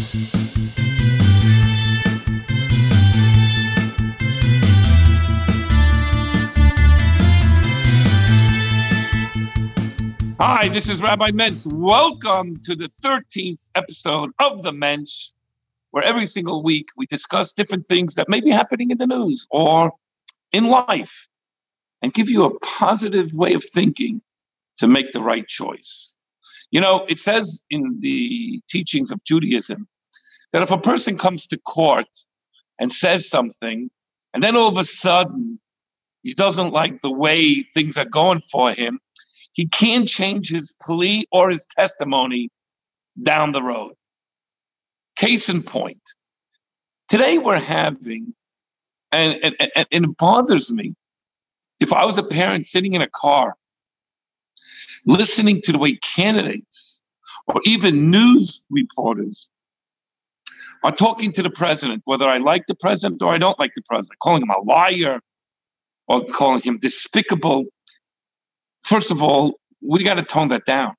[0.00, 0.06] Hi,
[10.70, 11.70] this is Rabbi Mentz.
[11.70, 15.32] Welcome to the 13th episode of The Mensch,
[15.90, 19.46] where every single week we discuss different things that may be happening in the news
[19.50, 19.92] or
[20.50, 21.28] in life
[22.00, 24.22] and give you a positive way of thinking
[24.78, 26.16] to make the right choice.
[26.70, 29.88] You know, it says in the teachings of Judaism
[30.52, 32.08] that if a person comes to court
[32.78, 33.90] and says something,
[34.34, 35.60] and then all of a sudden
[36.22, 39.00] he doesn't like the way things are going for him,
[39.52, 42.50] he can't change his plea or his testimony
[43.22, 43.94] down the road.
[45.16, 46.00] Case in point,
[47.08, 48.34] today we're having,
[49.12, 50.94] and, and, and, it bothers me,
[51.80, 53.56] if I was a parent sitting in a car,
[55.06, 57.00] listening to the way candidates
[57.46, 59.50] or even news reporters
[60.82, 63.82] are talking to the president, whether I like the president or I don't like the
[63.82, 65.20] president, calling him a liar
[66.08, 67.66] or calling him despicable
[68.82, 70.94] first of all, we got to tone that down.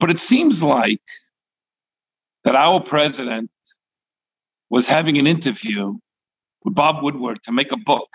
[0.00, 1.02] But it seems like
[2.44, 3.50] that our president
[4.70, 5.98] was having an interview
[6.64, 8.08] with Bob Woodward to make a book.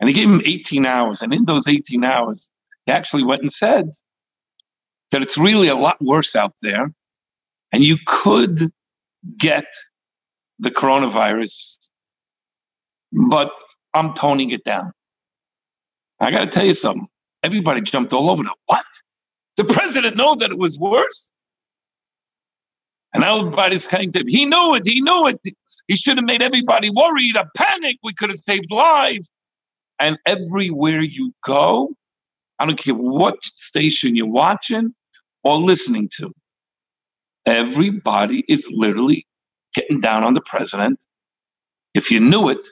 [0.00, 1.20] And he gave him 18 hours.
[1.22, 2.50] And in those 18 hours,
[2.86, 3.90] he actually went and said
[5.10, 6.92] that it's really a lot worse out there.
[7.72, 8.70] And you could
[9.36, 9.66] get
[10.58, 11.88] the coronavirus,
[13.30, 13.52] but
[13.94, 14.92] I'm toning it down.
[16.20, 17.06] I got to tell you something.
[17.42, 18.84] Everybody jumped all over the what?
[19.56, 21.32] The president know that it was worse?
[23.14, 25.40] And everybody's saying to him, he knew it, he knew it.
[25.86, 27.96] He should have made everybody worried, a panic.
[28.02, 29.30] We could have saved lives.
[29.98, 31.94] And everywhere you go,
[32.58, 34.94] I don't care what station you're watching
[35.44, 36.32] or listening to,
[37.46, 39.26] everybody is literally
[39.74, 41.04] getting down on the president.
[41.94, 42.66] If you knew it,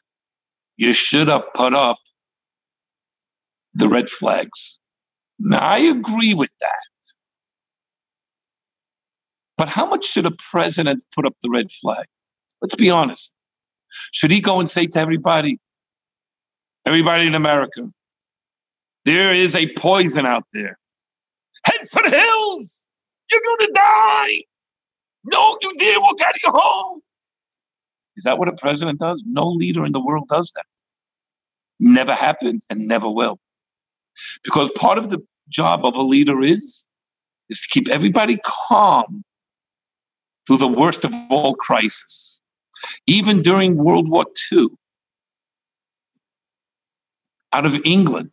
[0.77, 1.99] you should have put up
[3.75, 4.79] the red flags.
[5.39, 6.73] Now, I agree with that.
[9.57, 12.07] But how much should a president put up the red flag?
[12.61, 13.35] Let's be honest.
[14.13, 15.59] Should he go and say to everybody,
[16.85, 17.89] everybody in America,
[19.05, 20.79] there is a poison out there.
[21.65, 22.87] Head for the hills.
[23.31, 24.43] You're going to die.
[25.27, 27.01] No, you walk out of your home.
[28.17, 29.23] Is that what a president does?
[29.27, 30.65] No leader in the world does that.
[31.79, 33.39] Never happened and never will.
[34.43, 36.87] Because part of the job of a leader is
[37.49, 39.23] is to keep everybody calm
[40.47, 42.41] through the worst of all crises.
[43.07, 44.69] Even during World War II,
[47.53, 48.31] out of England,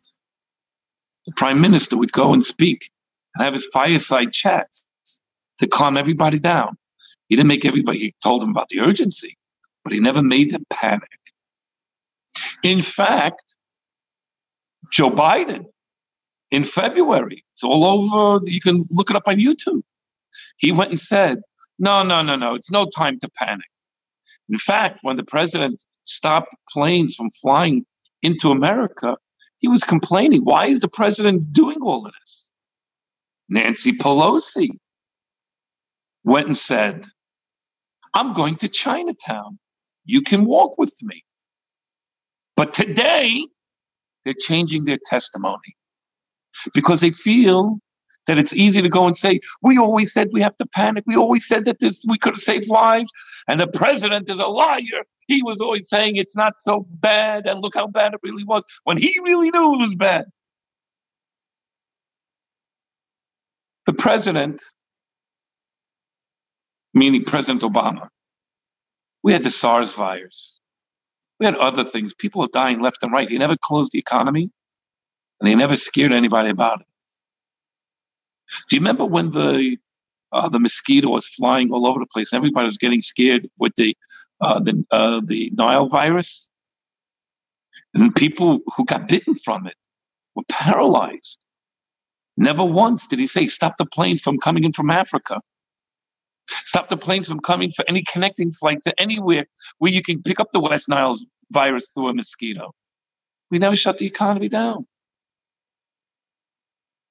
[1.26, 2.90] the prime minister would go and speak
[3.36, 4.86] and have his fireside chats
[5.59, 6.78] to calm everybody down.
[7.29, 9.38] He didn't make everybody, he told them about the urgency,
[9.84, 11.09] but he never made them panic.
[12.63, 13.57] In fact,
[14.91, 15.66] Joe Biden
[16.51, 17.44] in February.
[17.53, 18.45] It's all over.
[18.45, 19.81] You can look it up on YouTube.
[20.57, 21.39] He went and said,
[21.79, 23.66] no, no, no, no, it's no time to panic.
[24.50, 27.85] In fact, when the president stopped planes from flying
[28.22, 29.17] into America,
[29.57, 30.41] he was complaining.
[30.44, 32.51] Why is the president doing all of this?
[33.50, 34.69] Nancy Pelosi
[36.23, 37.06] went and said,
[38.13, 39.59] I'm going to Chinatown.
[40.06, 41.23] You can walk with me.
[42.56, 43.47] But today,
[44.25, 45.75] they're changing their testimony
[46.73, 47.79] because they feel
[48.28, 51.03] that it's easy to go and say, we always said we have to panic.
[51.06, 53.11] We always said that this, we could have saved lives.
[53.47, 55.03] And the president is a liar.
[55.28, 57.47] He was always saying it's not so bad.
[57.47, 60.25] And look how bad it really was when he really knew it was bad.
[63.85, 64.61] The president,
[66.94, 68.08] meaning President Obama,
[69.24, 70.59] we had the SARS virus.
[71.40, 72.14] We had other things.
[72.14, 73.28] People are dying left and right.
[73.28, 74.50] He never closed the economy
[75.40, 76.88] and he never scared anybody about it.
[78.70, 79.78] Do you remember when the
[80.32, 83.73] uh, the mosquito was flying all over the place and everybody was getting scared with
[83.76, 83.96] the
[84.41, 86.50] uh, the uh, the Nile virus?
[87.94, 89.76] And people who got bitten from it
[90.35, 91.44] were paralyzed.
[92.38, 95.41] Never once did he say, "Stop the plane from coming in from Africa."
[96.47, 99.45] Stop the planes from coming for any connecting flight to anywhere
[99.79, 101.17] where you can pick up the West Nile
[101.51, 102.73] virus through a mosquito.
[103.51, 104.85] We never shut the economy down.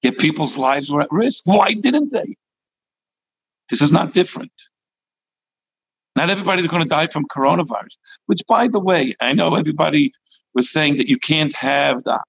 [0.03, 1.43] Yet people's lives were at risk.
[1.47, 2.37] Why didn't they?
[3.71, 4.53] This is not different.
[6.17, 7.97] Not everybody's going to die from coronavirus,
[8.27, 10.13] which, by the way, I know everybody
[10.55, 12.21] was saying that you can't have the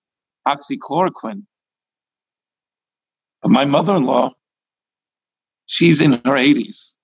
[0.47, 1.43] oxychloroquine.
[3.41, 4.31] But my mother in law,
[5.65, 6.95] she's in her 80s.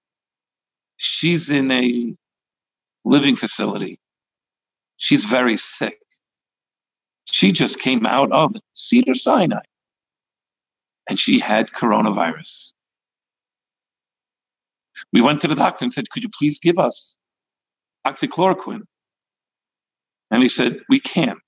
[0.97, 2.15] She's in a
[3.05, 3.99] living facility.
[4.97, 5.97] She's very sick.
[7.25, 9.61] She just came out of Cedar Sinai
[11.09, 12.71] and she had coronavirus.
[15.13, 17.17] We went to the doctor and said, Could you please give us
[18.05, 18.83] oxychloroquine?
[20.31, 21.39] And he said, We can't.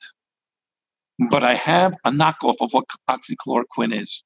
[1.30, 4.24] But I have a knockoff of what oxychloroquine is.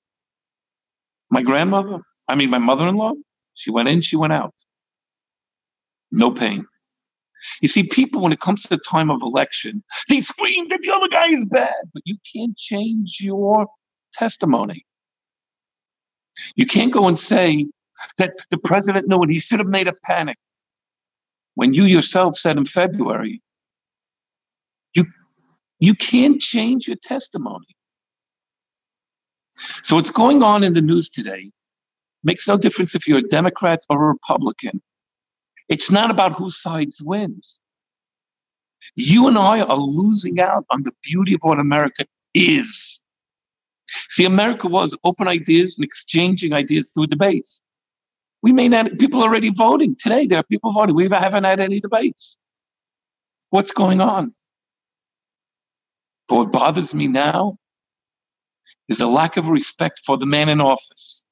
[1.32, 3.14] My grandmother, I mean, my mother in law,
[3.54, 4.54] she went in, she went out.
[6.12, 6.66] No pain.
[7.62, 10.92] You see, people, when it comes to the time of election, they scream that the
[10.92, 13.68] other guy is bad, but you can't change your
[14.14, 14.86] testimony.
[16.56, 17.68] You can't go and say
[18.18, 20.38] that the president knew and he should have made a panic.
[21.56, 23.42] When you yourself said in February,
[24.94, 25.06] you,
[25.80, 27.68] you can't change your testimony.
[29.84, 31.52] So what's going on in the news today
[32.26, 34.82] makes no difference if you're a Democrat or a Republican.
[35.70, 37.60] It's not about whose side wins.
[38.96, 43.02] You and I are losing out on the beauty of what America is.
[44.10, 47.62] See, America was open ideas and exchanging ideas through debates.
[48.42, 49.96] We may not, people are already voting.
[49.98, 50.96] Today, there are people voting.
[50.96, 52.38] We haven't had any debates.
[53.50, 54.34] What's going on?
[56.28, 57.58] But what bothers me now
[58.88, 61.25] is a lack of respect for the man in office.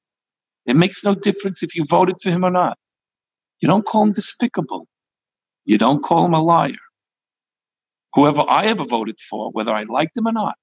[0.66, 2.78] It makes no difference if you voted for him or not.
[3.60, 4.86] You don't call him despicable.
[5.64, 6.72] You don't call him a liar.
[8.14, 10.56] Whoever I ever voted for, whether I liked him or not,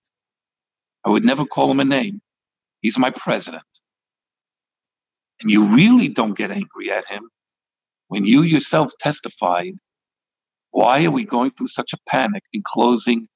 [1.06, 2.21] I would never call him a name.
[2.81, 3.63] He's my president.
[5.42, 7.30] And you really don't get angry at him
[8.07, 9.74] when you yourself testified
[10.71, 13.27] why are we going through such a panic in closing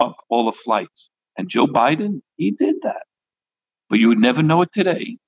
[0.00, 1.10] up all the flights?
[1.36, 3.02] And Joe Biden, he did that.
[3.90, 5.18] But you would never know it today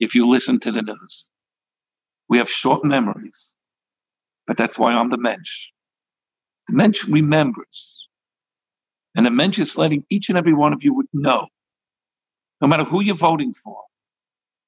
[0.00, 1.28] if you listen to the news.
[2.28, 3.56] We have short memories,
[4.46, 5.68] but that's why I'm the mensch.
[6.68, 8.06] The mensch remembers.
[9.16, 11.48] And the mensch is letting each and every one of you know,
[12.60, 13.78] no matter who you're voting for,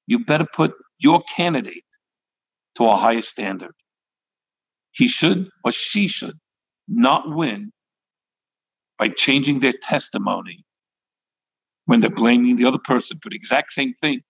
[0.07, 1.85] you better put your candidate
[2.77, 3.73] to a higher standard.
[4.91, 6.37] He should or she should
[6.87, 7.71] not win
[8.99, 10.65] by changing their testimony
[11.85, 14.21] when they're blaming the other person for the exact same thing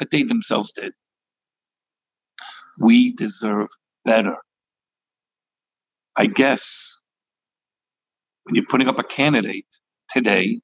[0.00, 0.92] that they themselves did.
[2.80, 3.68] We deserve
[4.04, 4.36] better.
[6.16, 6.98] I guess
[8.44, 9.66] when you're putting up a candidate
[10.10, 10.60] today,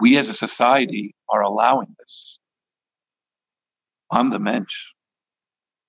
[0.00, 2.38] we as a society are allowing this.
[4.10, 4.92] I'm the mensch.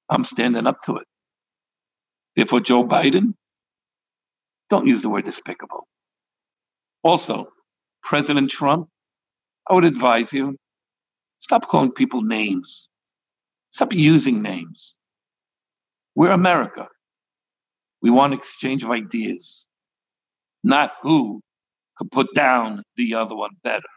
[0.09, 1.07] I'm standing up to it.
[2.35, 3.33] Therefore, Joe Biden,
[4.69, 5.87] don't use the word despicable.
[7.03, 7.47] Also,
[8.03, 8.89] President Trump,
[9.69, 10.57] I would advise you
[11.43, 12.87] stop calling people names.
[13.71, 14.95] Stop using names.
[16.15, 16.87] We're America.
[18.01, 19.67] We want exchange of ideas,
[20.63, 21.41] not who
[21.97, 23.93] could put down the other one better.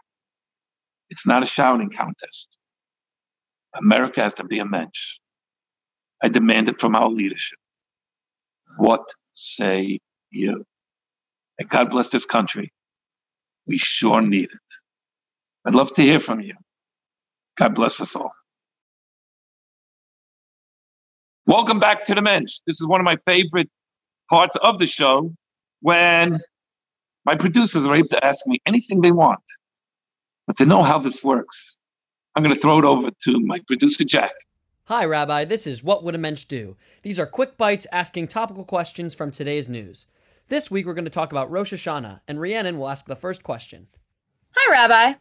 [1.08, 2.58] It's not a shouting contest.
[3.76, 5.18] America has to be a mensch.
[6.22, 7.58] I demand it from our leadership.
[8.78, 9.02] What
[9.32, 10.00] say
[10.30, 10.64] you?
[11.60, 12.72] And God bless this country.
[13.68, 14.68] We sure need it.
[15.66, 16.54] I'd love to hear from you.
[17.56, 18.32] God bless us all.
[21.46, 22.58] Welcome back to the Mensch.
[22.66, 23.70] This is one of my favorite
[24.28, 25.32] parts of the show
[25.80, 26.40] when
[27.24, 29.42] my producers are able to ask me anything they want.
[30.46, 31.78] But to know how this works,
[32.34, 34.32] I'm going to throw it over to my producer, Jack.
[34.84, 35.44] Hi, Rabbi.
[35.44, 36.76] This is What Would a Mensch Do?
[37.02, 40.06] These are quick bites asking topical questions from today's news.
[40.48, 43.42] This week, we're going to talk about Rosh Hashanah, and Rhiannon will ask the first
[43.42, 43.88] question.
[44.54, 45.18] Hi, Rabbi.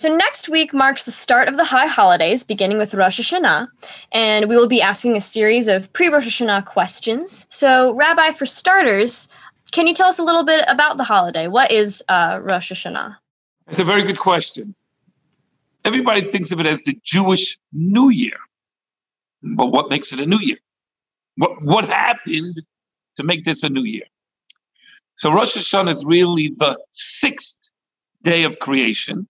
[0.00, 3.68] So next week marks the start of the high holidays, beginning with Rosh Hashanah,
[4.12, 7.44] and we will be asking a series of pre-Rosh Hashanah questions.
[7.50, 9.28] So, Rabbi, for starters,
[9.72, 11.48] can you tell us a little bit about the holiday?
[11.48, 13.16] What is uh, Rosh Hashanah?
[13.68, 14.74] It's a very good question.
[15.84, 18.38] Everybody thinks of it as the Jewish New Year,
[19.54, 20.60] but what makes it a New Year?
[21.36, 22.62] What what happened
[23.16, 24.06] to make this a New Year?
[25.16, 27.70] So Rosh Hashanah is really the sixth
[28.22, 29.28] day of creation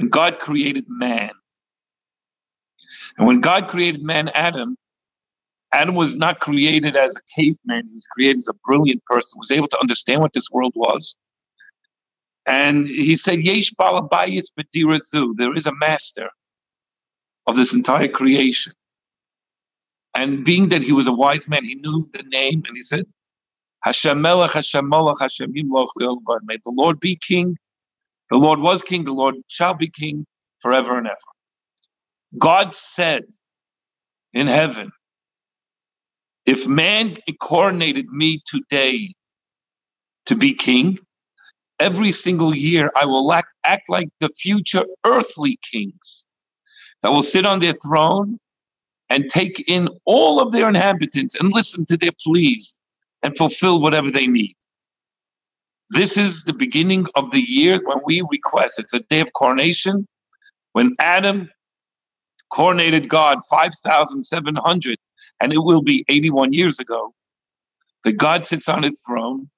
[0.00, 1.30] when God created man.
[3.18, 4.76] And when God created man, Adam,
[5.72, 7.86] Adam was not created as a caveman.
[7.88, 11.16] He was created as a brilliant person, was able to understand what this world was.
[12.46, 15.36] And he said, Yesh balabayis b'dirazu.
[15.36, 16.30] There is a master
[17.46, 18.72] of this entire creation.
[20.16, 23.04] And being that he was a wise man, he knew the name, and he said,
[23.82, 25.88] Hashem melech, Hashem molech, Hashem yimloch
[26.44, 27.56] May the Lord be king
[28.30, 30.26] the Lord was king, the Lord shall be king
[30.60, 31.16] forever and ever.
[32.38, 33.24] God said
[34.32, 34.92] in heaven,
[36.46, 39.14] if man coronated me today
[40.26, 40.98] to be king,
[41.78, 46.26] every single year I will act, act like the future earthly kings
[47.02, 48.38] that will sit on their throne
[49.08, 52.76] and take in all of their inhabitants and listen to their pleas
[53.22, 54.56] and fulfill whatever they need.
[55.90, 58.78] This is the beginning of the year when we request.
[58.78, 60.06] It's a day of coronation.
[60.72, 61.50] When Adam
[62.52, 64.98] coronated God 5,700,
[65.40, 67.12] and it will be 81 years ago,
[68.04, 69.50] that God sits on his throne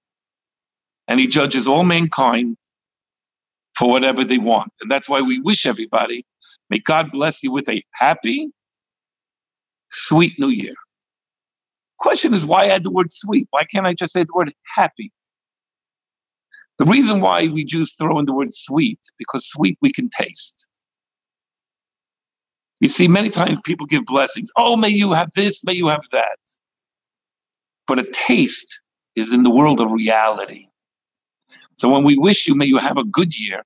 [1.06, 2.56] and he judges all mankind
[3.76, 4.72] for whatever they want.
[4.80, 6.24] And that's why we wish everybody,
[6.70, 8.50] may God bless you with a happy,
[9.90, 10.74] sweet new year.
[11.98, 13.48] Question is why add the word sweet?
[13.50, 15.12] Why can't I just say the word happy?
[16.78, 20.66] The reason why we Jews throw in the word sweet, because sweet we can taste.
[22.80, 24.50] You see, many times people give blessings.
[24.56, 26.38] Oh, may you have this, may you have that.
[27.86, 28.80] But a taste
[29.14, 30.66] is in the world of reality.
[31.76, 33.62] So when we wish you, may you have a good year,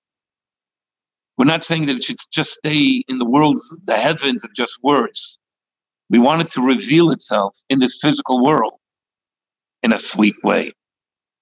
[1.38, 4.78] we're not saying that it should just stay in the world, the heavens, and just
[4.82, 5.38] words.
[6.10, 8.75] We want it to reveal itself in this physical world
[9.82, 10.72] in a sweet way.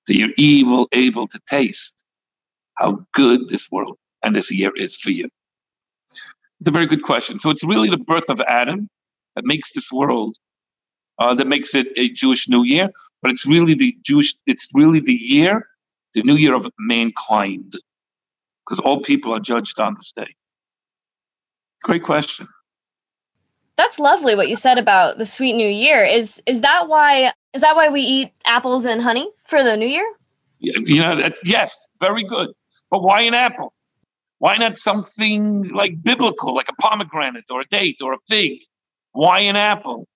[0.07, 2.03] So you're evil able to taste
[2.77, 5.29] how good this world and this year is for you.
[6.61, 7.41] It's a very good question.
[7.41, 8.89] So it's really the birth of Adam
[9.35, 10.37] that makes this world,
[11.19, 12.91] uh, that makes it a Jewish New Year.
[13.23, 15.67] But it's really the Jewish, it's really the year,
[16.13, 17.73] the New Year of mankind,
[18.65, 20.35] because all people are judged on this day.
[21.83, 22.47] Great question.
[23.77, 26.05] That's lovely what you said about the sweet new year.
[26.05, 29.87] Is is that why is that why we eat apples and honey for the new
[29.87, 30.13] year?
[30.59, 32.51] You know, that, yes, very good.
[32.91, 33.73] But why an apple?
[34.39, 38.61] Why not something like biblical, like a pomegranate or a date or a fig?
[39.13, 40.07] Why an apple?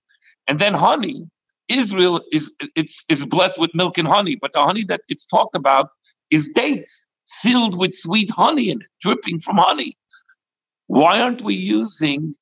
[0.47, 1.27] And then honey.
[1.69, 5.55] Israel is it's is blessed with milk and honey, but the honey that it's talked
[5.55, 5.91] about
[6.31, 9.97] is dates filled with sweet honey and dripping from honey.
[10.87, 12.35] Why aren't we using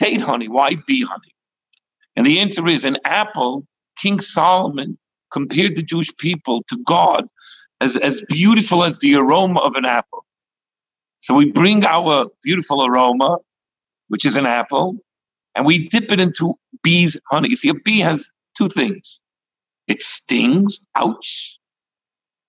[0.00, 0.48] date honey?
[0.48, 1.34] Why bee honey?
[2.16, 3.64] And the answer is an apple,
[4.00, 4.98] King Solomon
[5.32, 7.26] compared the Jewish people to God
[7.80, 10.24] as, as beautiful as the aroma of an apple.
[11.18, 13.38] So we bring our beautiful aroma,
[14.08, 14.96] which is an apple,
[15.54, 17.50] and we dip it into bee's honey.
[17.50, 19.20] You see, a bee has two things
[19.86, 21.58] it stings, ouch,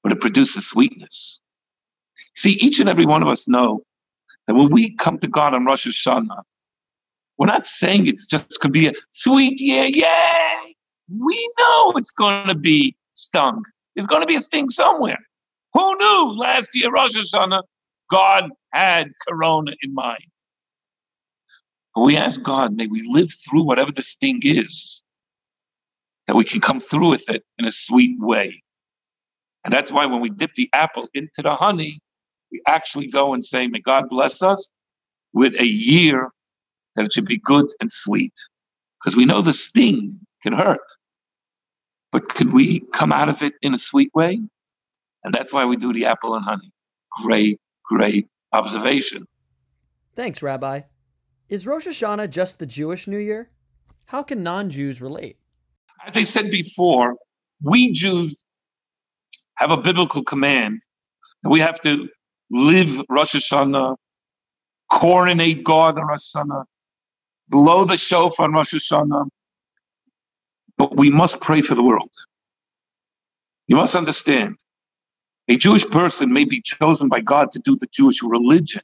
[0.04, 1.42] but it produces sweetness.
[2.36, 3.84] See, each and every one of us know
[4.48, 6.44] that when we come to God on Rosh Hashanah,
[7.38, 10.65] we're not saying it's just going to be a sweet year, yay!
[11.10, 13.64] We know it's going to be stung.
[13.96, 15.20] There's going to be a sting somewhere.
[15.74, 17.64] Who knew last year, Rosh Hashanah,
[18.10, 20.24] God had Corona in mind?
[21.94, 25.02] But we ask God, may we live through whatever the sting is,
[26.28, 28.62] that we can come through with it in a sweet way.
[29.64, 32.02] And that's why when we dip the apple into the honey,
[32.52, 34.72] we actually go and say, may God bless us
[35.34, 36.30] with a year
[36.96, 38.34] that it should be good and sweet.
[39.00, 40.80] Because we know the sting can hurt.
[42.12, 44.40] But could we come out of it in a sweet way?
[45.24, 46.72] And that's why we do the apple and honey.
[47.24, 49.26] Great, great observation.
[50.16, 50.82] Thanks, Rabbi.
[51.50, 53.50] Is Rosh Hashanah just the Jewish New Year?
[54.06, 55.38] How can non Jews relate?
[56.06, 57.16] As I said before,
[57.64, 58.44] we Jews
[59.56, 60.82] have a biblical command
[61.42, 62.08] that we have to
[62.52, 63.96] live Rosh Hashanah,
[64.92, 66.66] coronate God on Rosh Hashanah,
[67.50, 69.26] blow the shofar on Rosh Hashanah,
[70.78, 72.12] but we must pray for the world.
[73.68, 74.58] You must understand,
[75.48, 78.82] a Jewish person may be chosen by God to do the Jewish religion.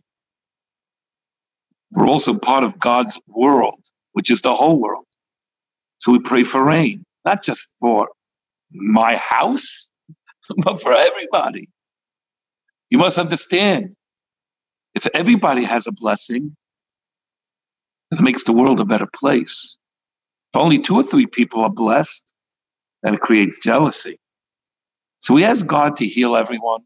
[1.92, 5.06] We're also part of God's world, which is the whole world.
[6.00, 8.10] So we pray for rain, not just for
[8.72, 9.90] my house,
[10.58, 11.70] but for everybody.
[12.90, 13.96] You must understand
[14.96, 16.56] if everybody has a blessing,
[18.12, 19.78] it makes the world a better place.
[20.54, 22.34] If only two or three people are blessed,
[23.04, 24.20] then it creates jealousy.
[25.20, 26.82] So we ask God to heal everyone.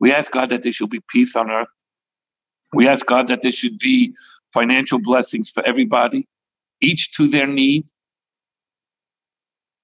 [0.00, 1.70] We ask God that there should be peace on earth.
[2.74, 4.12] We ask God that there should be
[4.52, 6.26] financial blessings for everybody,
[6.80, 7.86] each to their need,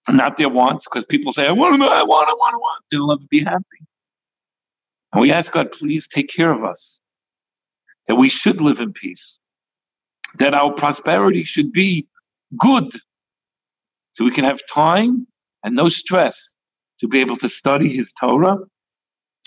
[0.09, 2.85] not their wants, because people say, I want, I want, I want, I want.
[2.91, 3.65] They'll never be happy.
[5.13, 7.01] And we ask God, please take care of us,
[8.09, 9.39] that we should live in peace,
[10.39, 12.09] that our prosperity should be
[12.59, 12.93] good,
[14.13, 15.27] so we can have time
[15.65, 16.55] and no stress
[17.01, 18.59] to be able to study His Torah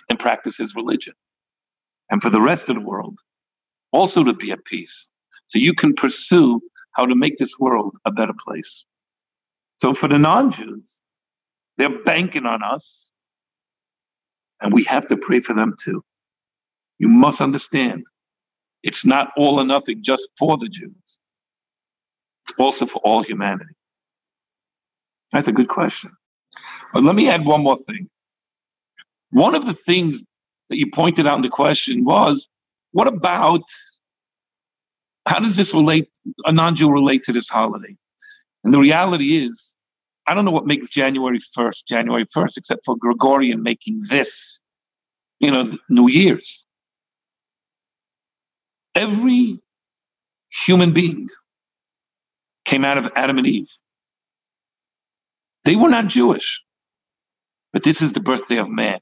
[0.10, 1.14] and practice His religion.
[2.10, 3.18] And for the rest of the world,
[3.92, 5.10] also to be at peace,
[5.48, 8.86] so you can pursue how to make this world a better place.
[9.78, 11.02] So for the non-Jews,
[11.78, 13.12] they're banking on us,
[14.62, 16.04] and we have to pray for them too.
[16.98, 18.06] You must understand,
[18.84, 21.20] it's not all or nothing just for the Jews.
[22.60, 23.74] Also for all humanity.
[25.32, 26.12] That's a good question.
[26.94, 28.10] But let me add one more thing.
[29.32, 30.24] One of the things
[30.70, 32.50] that you pointed out in the question was
[32.92, 33.64] what about
[35.26, 36.10] how does this relate,
[36.46, 37.96] a non Jew relate to this holiday?
[38.64, 39.76] And the reality is,
[40.28, 44.62] I don't know what makes January 1st January 1st, except for Gregorian making this,
[45.40, 46.66] you know, New Year's.
[48.96, 49.60] Every
[50.66, 51.28] human being
[52.66, 53.70] came out of Adam and Eve.
[55.64, 56.64] They were not Jewish,
[57.74, 59.00] but this is the birthday of man.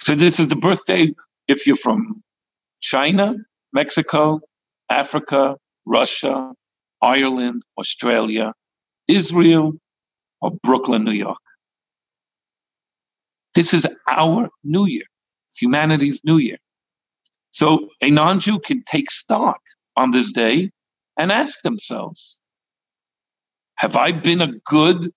[0.00, 1.12] So this is the birthday
[1.46, 2.22] if you're from
[2.80, 3.36] China,
[3.72, 4.40] Mexico,
[4.90, 6.52] Africa, Russia,
[7.02, 8.52] Ireland, Australia,
[9.08, 9.74] Israel,
[10.40, 11.38] or Brooklyn, New York.
[13.54, 15.04] This is our New Year.
[15.58, 16.58] Humanity's New Year.
[17.50, 19.60] So a non Jew can take stock
[19.96, 20.70] on this day
[21.16, 22.38] and ask themselves
[23.76, 25.12] Have I been a good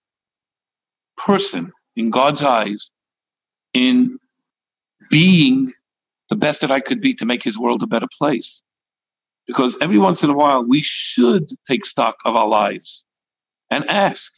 [1.18, 2.92] person in God's eyes
[3.74, 4.18] in
[5.10, 5.72] being
[6.30, 8.62] the best that I could be to make his world a better place?
[9.48, 13.04] Because every once in a while, we should take stock of our lives
[13.70, 14.32] and ask,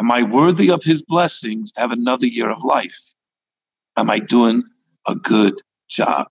[0.00, 2.96] Am I worthy of his blessings to have another year of life?
[3.96, 4.62] Am I doing
[5.06, 5.54] a good
[5.88, 6.28] job?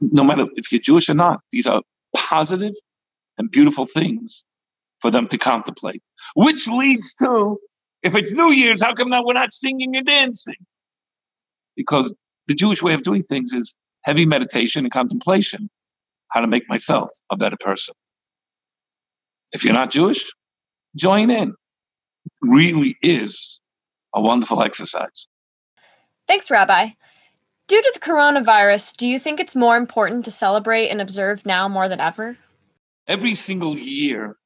[0.00, 1.82] No matter if you're Jewish or not, these are
[2.16, 2.74] positive
[3.38, 4.44] and beautiful things
[5.00, 6.02] for them to contemplate.
[6.34, 7.58] Which leads to,
[8.02, 10.56] if it's New Year's, how come now we're not singing and dancing?
[11.76, 12.14] Because
[12.46, 15.68] the Jewish way of doing things is heavy meditation and contemplation
[16.28, 17.94] how to make myself a better person.
[19.52, 20.24] If you're not Jewish,
[20.96, 21.50] join in.
[21.50, 23.60] It really is
[24.14, 25.26] a wonderful exercise.
[26.26, 26.90] Thanks, Rabbi.
[27.68, 31.68] Due to the coronavirus, do you think it's more important to celebrate and observe now
[31.68, 32.38] more than ever?
[33.08, 34.36] Every single year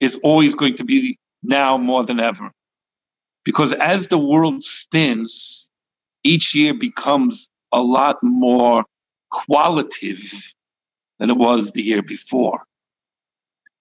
[0.00, 2.50] is always going to be now more than ever.
[3.44, 5.68] Because as the world spins,
[6.22, 8.84] each year becomes a lot more
[9.30, 10.54] qualitative
[11.18, 12.62] than it was the year before.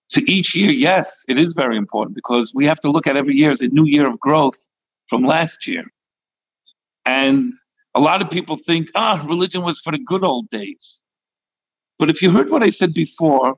[0.08, 3.36] So each year, yes, it is very important because we have to look at every
[3.36, 4.68] year as a new year of growth
[5.08, 5.86] from last year.
[7.06, 7.54] And
[7.96, 11.02] a lot of people think, ah, religion was for the good old days.
[11.98, 13.56] But if you heard what I said before,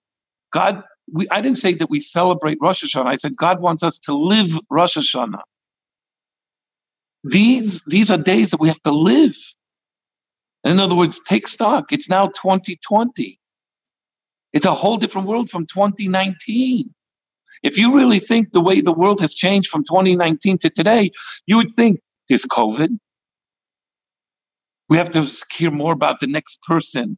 [0.54, 3.08] God, we, I didn't say that we celebrate Rosh Hashanah.
[3.08, 5.42] I said God wants us to live Rosh Hashanah.
[7.26, 9.36] These, these are days that we have to live.
[10.64, 11.92] In other words, take stock.
[11.92, 13.40] It's now 2020.
[14.54, 16.94] It's a whole different world from 2019.
[17.64, 21.12] If you really think the way the world has changed from 2019 to today,
[21.48, 22.98] you would think there's COVID.
[24.90, 27.18] We have to hear more about the next person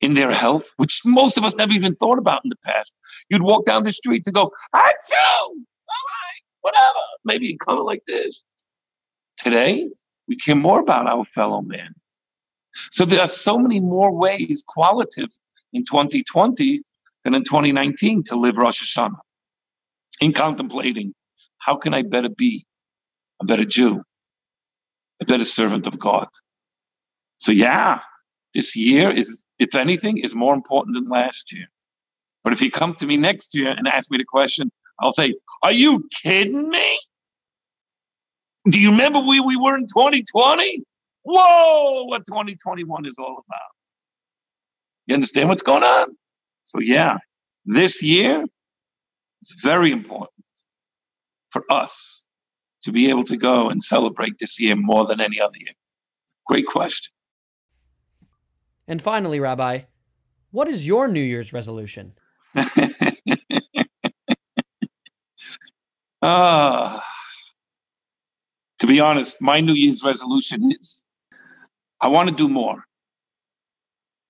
[0.00, 2.92] in their health, which most of us never even thought about in the past.
[3.28, 8.04] You'd walk down the street and go, too, all right, whatever, maybe in color like
[8.06, 8.42] this.
[9.36, 9.88] Today,
[10.28, 11.94] we care more about our fellow man.
[12.90, 15.30] So there are so many more ways, qualitative,
[15.72, 16.82] in 2020
[17.24, 19.18] than in 2019 to live Rosh Hashanah.
[20.20, 21.14] In contemplating,
[21.58, 22.66] how can I better be
[23.40, 24.02] a better Jew,
[25.20, 26.28] a better servant of God?
[27.38, 28.00] So yeah,
[28.54, 31.66] this year is, if anything, is more important than last year.
[32.44, 35.34] But if you come to me next year and ask me the question, I'll say,
[35.62, 36.98] Are you kidding me?
[38.70, 40.82] Do you remember where we were in 2020?
[41.22, 43.60] Whoa, what 2021 is all about.
[45.06, 46.16] You understand what's going on?
[46.64, 47.18] So, yeah,
[47.64, 48.44] this year
[49.42, 50.44] is very important
[51.50, 52.24] for us
[52.84, 55.74] to be able to go and celebrate this year more than any other year.
[56.46, 57.12] Great question.
[58.88, 59.80] And finally, Rabbi,
[60.50, 62.14] what is your New Year's resolution?
[66.22, 67.00] uh,
[68.78, 71.04] to be honest, my New Year's resolution is
[72.00, 72.82] I want to do more.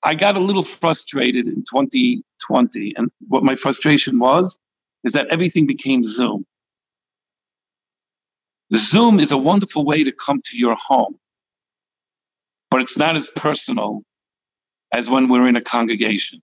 [0.03, 2.95] I got a little frustrated in 2020.
[2.97, 4.59] And what my frustration was
[5.05, 6.45] is that everything became Zoom.
[8.71, 11.17] The Zoom is a wonderful way to come to your home,
[12.71, 14.03] but it's not as personal
[14.93, 16.41] as when we're in a congregation.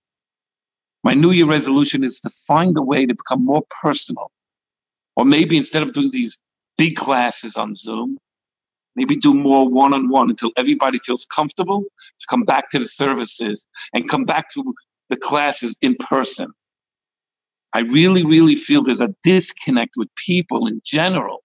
[1.04, 4.30] My New Year resolution is to find a way to become more personal.
[5.14, 6.38] Or maybe instead of doing these
[6.76, 8.18] big classes on Zoom,
[8.96, 12.88] maybe do more one on one until everybody feels comfortable to come back to the
[12.88, 14.74] services and come back to
[15.08, 16.48] the classes in person.
[17.72, 21.42] I really, really feel there's a disconnect with people in general.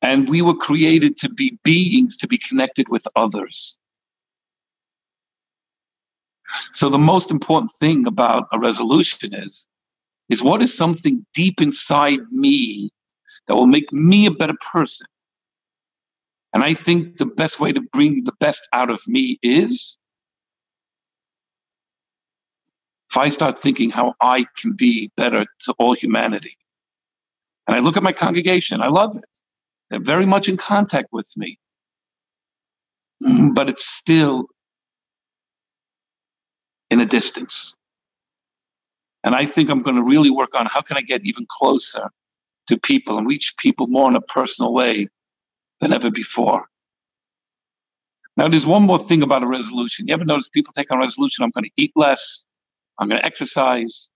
[0.00, 3.76] And we were created to be beings, to be connected with others.
[6.72, 9.66] So the most important thing about a resolution is,
[10.28, 12.90] is what is something deep inside me
[13.46, 15.06] that will make me a better person?
[16.52, 19.96] And I think the best way to bring the best out of me is
[23.10, 26.56] if I start thinking how I can be better to all humanity.
[27.66, 29.24] And I look at my congregation, I love it.
[29.90, 31.58] They're very much in contact with me.
[33.54, 34.46] But it's still
[36.92, 37.74] in a distance.
[39.24, 42.10] And I think I'm going to really work on how can I get even closer
[42.66, 45.08] to people and reach people more in a personal way
[45.80, 46.66] than ever before.
[48.36, 50.06] Now, there's one more thing about a resolution.
[50.06, 51.44] You ever notice people take a resolution?
[51.44, 52.44] I'm going to eat less.
[52.98, 54.08] I'm going to exercise.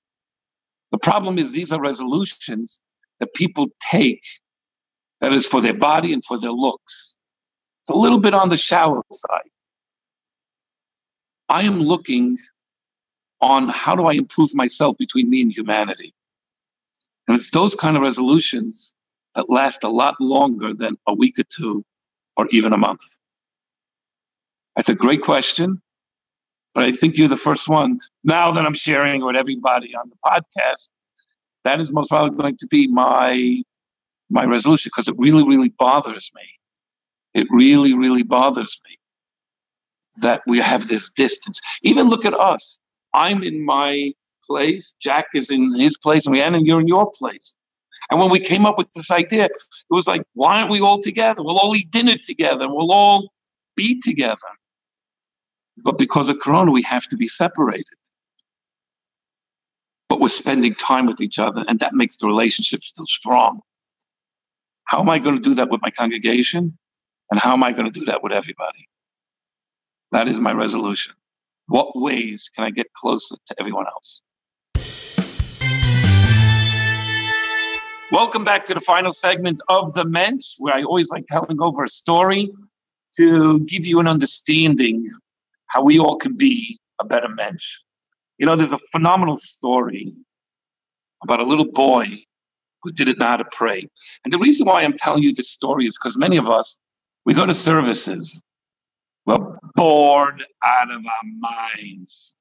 [0.91, 2.81] The problem is these are resolutions
[3.21, 4.23] that people take
[5.21, 7.17] that is for their body and for their looks.
[7.83, 9.51] It's a little bit on the shallow side.
[11.49, 12.37] I am looking
[13.47, 16.13] on how do I improve myself between me and humanity.
[17.29, 18.93] And it's those kind of resolutions
[19.37, 21.85] that last a lot longer than a week or two
[22.37, 23.03] or even a month.
[24.75, 25.81] That's a great question,
[26.75, 30.17] but I think you're the first one now that I'm sharing with everybody on the
[30.25, 30.89] podcast.
[31.63, 33.63] That is most probably going to be my
[34.29, 36.43] my resolution because it really, really bothers me.
[37.33, 38.99] It really, really bothers me
[40.23, 41.61] that we have this distance.
[41.83, 42.79] Even look at us.
[43.14, 44.12] I'm in my
[44.47, 47.55] place, Jack is in his place, and Rhiannon, you're in your place.
[48.11, 49.53] And when we came up with this idea, it
[49.90, 51.42] was like, why aren't we all together?
[51.42, 52.69] We'll all eat dinner together.
[52.69, 53.33] We'll all
[53.75, 54.37] be together.
[55.85, 57.87] But because of Corona, we have to be separated.
[60.09, 63.61] But we're spending time with each other, and that makes the relationship still strong.
[64.85, 66.79] How am I going to do that with my congregation?
[67.31, 68.88] And how am I going to do that with everybody?
[70.12, 71.14] That is my resolution.
[71.69, 74.23] What ways can I get closer to everyone else?
[78.13, 81.83] Welcome back to the final segment of The Mensch, where I always like telling over
[81.83, 82.53] a story
[83.17, 85.11] to give you an understanding
[85.67, 87.79] how we all can be a better mensch.
[88.39, 90.15] You know, there's a phenomenal story
[91.25, 92.07] about a little boy
[92.85, 93.89] who didn't know how to pray.
[94.25, 96.79] And the reason why I'm telling you this story is because many of us,
[97.25, 98.41] we go to services
[99.27, 102.35] we're bored out of our minds.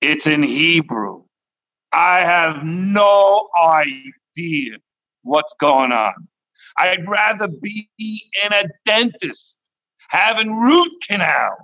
[0.00, 1.22] It's in Hebrew.
[1.92, 4.76] I have no idea
[5.22, 6.28] what's going on.
[6.76, 9.56] I'd rather be in a dentist
[10.08, 11.56] having root canal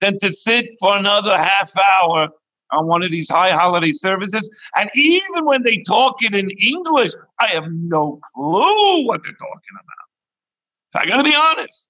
[0.00, 2.28] than to sit for another half hour
[2.70, 4.48] on one of these high holiday services.
[4.76, 9.74] And even when they talk it in English, I have no clue what they're talking
[9.74, 10.92] about.
[10.92, 11.88] So I got to be honest.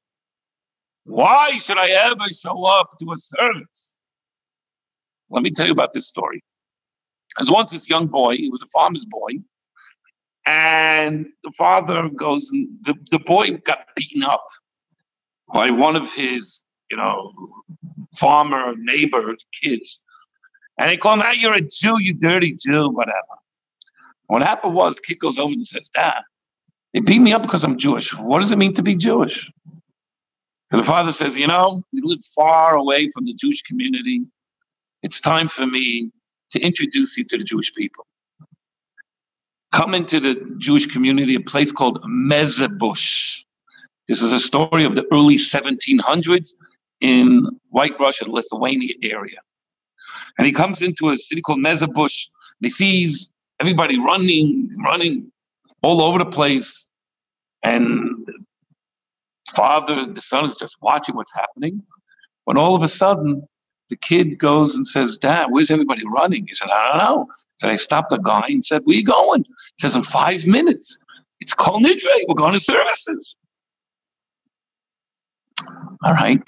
[1.08, 3.96] Why should I ever show up to a service?
[5.30, 6.44] Let me tell you about this story.
[7.36, 9.38] There's once this young boy, he was a farmer's boy,
[10.44, 14.44] and the father goes, and the, the boy got beaten up
[15.54, 17.32] by one of his, you know,
[18.14, 20.04] farmer neighbor kids.
[20.76, 23.16] And they call him, ah, you're a Jew, you dirty Jew, whatever.
[24.26, 26.20] What happened was kid goes over and says, Dad,
[26.92, 28.14] they beat me up because I'm Jewish.
[28.14, 29.50] What does it mean to be Jewish?
[30.70, 34.22] So the father says, You know, we live far away from the Jewish community.
[35.02, 36.10] It's time for me
[36.50, 38.06] to introduce you to the Jewish people.
[39.72, 43.44] Come into the Jewish community, a place called Mezebush.
[44.08, 46.54] This is a story of the early 1700s
[47.00, 49.38] in White Russia, Lithuania area.
[50.38, 52.26] And he comes into a city called Mezebush.
[52.60, 55.30] And he sees everybody running, running
[55.82, 56.88] all over the place.
[57.62, 58.26] And
[59.48, 61.82] father and the son is just watching what's happening.
[62.44, 63.46] When all of a sudden,
[63.90, 66.46] the kid goes and says, Dad, where's everybody running?
[66.46, 67.26] He said, I don't know.
[67.56, 69.44] So I stopped the guy and said, Where you going?
[69.44, 70.98] He says, In five minutes.
[71.40, 72.24] It's Kol Nidre.
[72.26, 73.36] We're going to services.
[76.04, 76.42] All right.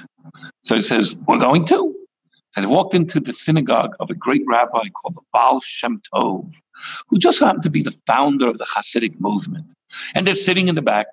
[0.63, 1.95] So he says, We're going to.
[2.57, 6.51] And he walked into the synagogue of a great rabbi called the Baal Shem Tov,
[7.09, 9.67] who just happened to be the founder of the Hasidic movement.
[10.15, 11.07] And they're sitting in the back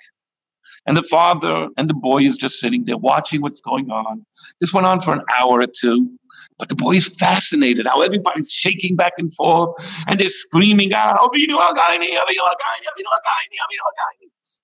[0.87, 4.25] and the father and the boy is just sitting there watching what's going on.
[4.59, 6.09] This went on for an hour or two.
[6.59, 9.69] But the boy is fascinated how everybody's shaking back and forth
[10.07, 11.19] and they're screaming out,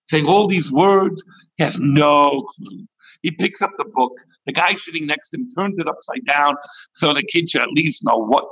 [0.05, 1.23] saying all these words.
[1.57, 2.87] He has no clue.
[3.21, 4.13] He picks up the book.
[4.47, 6.55] The guy sitting next to him turns it upside down
[6.93, 8.45] so the kid should at least know what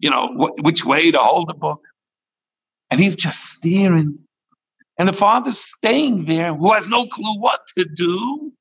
[0.00, 1.82] you know, wh- which way to hold the book.
[2.90, 4.18] And he's just staring.
[5.00, 8.52] And the father's staying there who has no clue what to do.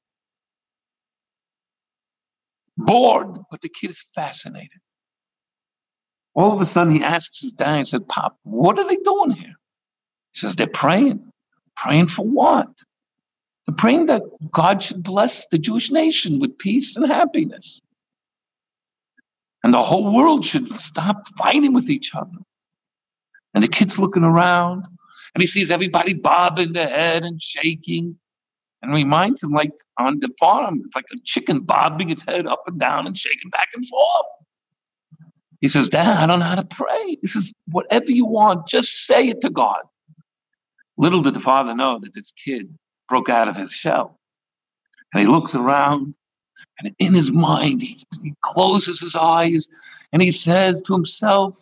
[2.77, 4.79] Bored, but the kid is fascinated.
[6.33, 9.31] All of a sudden, he asks his dad, he said, Pop, what are they doing
[9.31, 9.55] here?
[10.31, 11.29] He says, They're praying.
[11.75, 12.69] Praying for what?
[13.67, 17.81] They're praying that God should bless the Jewish nation with peace and happiness.
[19.61, 22.37] And the whole world should stop fighting with each other.
[23.53, 24.85] And the kid's looking around
[25.33, 28.17] and he sees everybody bobbing their head and shaking
[28.81, 32.63] and reminds him like on the farm, it's like a chicken bobbing its head up
[32.67, 34.25] and down and shaking back and forth.
[35.61, 37.17] He says, Dad, I don't know how to pray.
[37.21, 39.81] He says, whatever you want, just say it to God.
[40.97, 42.73] Little did the father know that this kid
[43.09, 44.17] broke out of his shell.
[45.13, 46.15] And he looks around,
[46.79, 49.67] and in his mind, he, he closes his eyes
[50.13, 51.59] and he says to himself,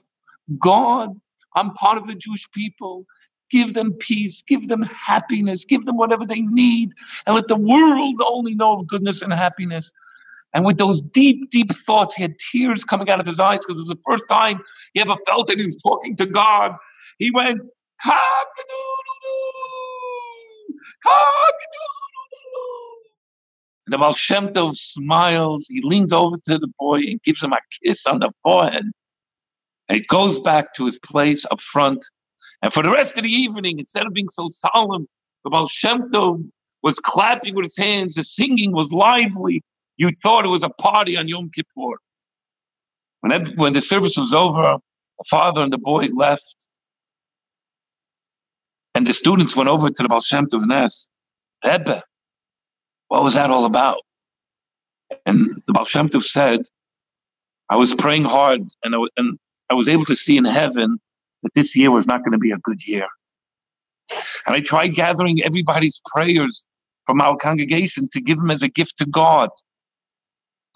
[0.60, 1.19] God,
[1.56, 3.06] I'm part of the Jewish people.
[3.49, 6.91] Give them peace, give them happiness, give them whatever they need,
[7.25, 9.91] and let the world only know of goodness and happiness.
[10.53, 13.77] And with those deep, deep thoughts, he had tears coming out of his eyes because
[13.77, 14.60] it was the first time
[14.93, 16.75] he ever felt that he was talking to God.
[17.19, 17.62] He went.
[23.86, 24.13] And the Baal
[24.73, 25.65] smiles.
[25.69, 28.83] He leans over to the boy and gives him a kiss on the forehead.
[29.89, 32.05] And he goes back to his place up front.
[32.62, 35.08] And for the rest of the evening, instead of being so solemn,
[35.43, 36.50] the Baal Shem Tov
[36.84, 38.15] was clapping with his hands.
[38.15, 39.63] The singing was lively.
[39.98, 41.98] You thought it was a party on Yom Kippur.
[43.22, 44.78] When, when the service was over,
[45.17, 46.56] the father and the boy left.
[48.96, 51.10] And the students went over to the Baal Shem Tov and asked,
[51.63, 52.04] Rebbe,
[53.10, 53.98] what was that all about?
[55.26, 56.62] And the Baal Shem Tov said,
[57.70, 59.38] I was praying hard and I, and
[59.70, 61.00] I was able to see in heaven
[61.47, 63.07] that this year was not going to be a good year.
[64.45, 66.65] And I tried gathering everybody's prayers
[67.05, 69.49] from our congregation to give them as a gift to God.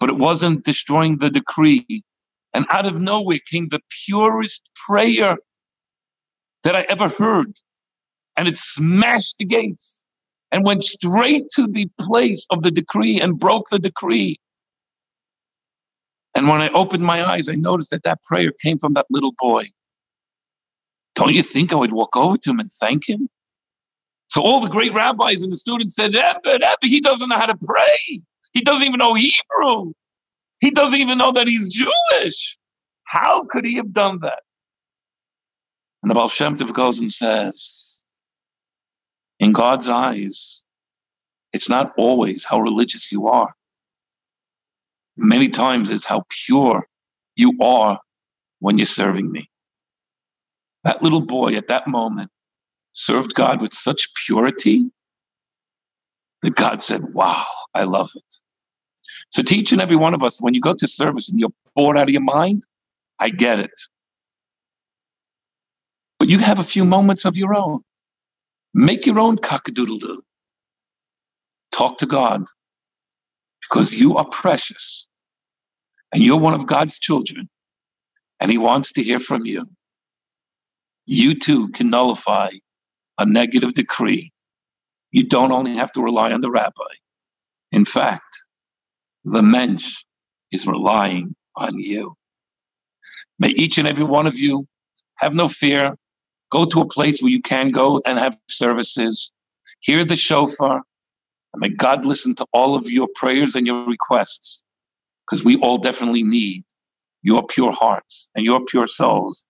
[0.00, 2.02] But it wasn't destroying the decree.
[2.54, 5.36] And out of nowhere came the purest prayer
[6.64, 7.52] that I ever heard.
[8.36, 10.02] And it smashed the gates
[10.50, 14.38] and went straight to the place of the decree and broke the decree.
[16.34, 19.34] And when I opened my eyes, I noticed that that prayer came from that little
[19.38, 19.66] boy.
[21.14, 23.28] Don't you think I would walk over to him and thank him?
[24.28, 27.46] So all the great rabbis and the students said, Rebbe, Rebbe, he doesn't know how
[27.46, 28.22] to pray.
[28.52, 29.92] He doesn't even know Hebrew.
[30.60, 32.56] He doesn't even know that he's Jewish.
[33.04, 34.40] How could he have done that?
[36.02, 38.02] And the Baal Shem Tov goes and says,
[39.38, 40.62] in God's eyes,
[41.52, 43.54] it's not always how religious you are.
[45.18, 46.86] Many times it's how pure
[47.36, 47.98] you are
[48.60, 49.50] when you're serving me.
[50.84, 52.30] That little boy at that moment
[52.92, 54.90] served God with such purity
[56.42, 58.34] that God said, Wow, I love it.
[59.30, 61.52] So, to each and every one of us, when you go to service and you're
[61.74, 62.64] bored out of your mind,
[63.18, 63.70] I get it.
[66.18, 67.80] But you have a few moments of your own.
[68.74, 70.22] Make your own cock-a-doodle-doo.
[71.72, 72.44] Talk to God
[73.62, 75.08] because you are precious
[76.12, 77.48] and you're one of God's children
[78.40, 79.66] and He wants to hear from you.
[81.06, 82.50] You too can nullify
[83.18, 84.32] a negative decree.
[85.10, 86.92] You don't only have to rely on the rabbi.
[87.70, 88.24] In fact,
[89.24, 90.04] the mensch
[90.50, 92.14] is relying on you.
[93.38, 94.66] May each and every one of you
[95.16, 95.96] have no fear.
[96.50, 99.32] Go to a place where you can go and have services.
[99.80, 100.82] Hear the shofar.
[101.52, 104.62] And may God listen to all of your prayers and your requests,
[105.26, 106.64] because we all definitely need
[107.22, 109.46] your pure hearts and your pure souls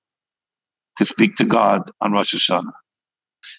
[0.96, 2.72] to speak to God on Rosh Hashanah.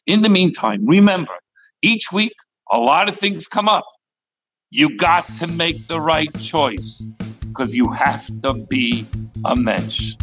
[0.08, 1.34] In the meantime, remember,
[1.82, 2.34] each week,
[2.72, 3.86] a lot of things come up.
[4.69, 7.08] You got to make the right choice
[7.41, 9.06] because you have to be
[9.46, 10.13] a mensch.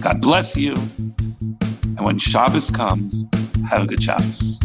[0.00, 0.74] God bless you.
[0.74, 3.24] And when Shabbos comes,
[3.68, 4.58] have a good Shabbos.